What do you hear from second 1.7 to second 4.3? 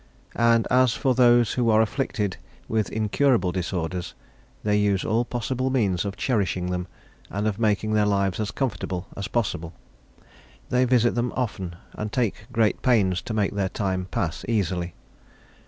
afflicted with incurable disorders,